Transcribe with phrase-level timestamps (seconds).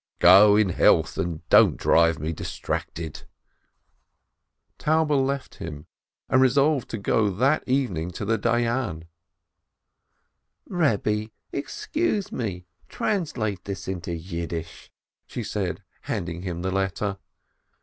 [0.17, 3.25] "Go in health, and don't drive me distracted."
[4.79, 5.85] Taube left him,
[6.27, 9.03] and resolved to go that evening to the Dayan.
[10.65, 14.91] "Rebbe, excuse me, translate this into Yiddish,"
[15.27, 17.19] she said, handing him the letter.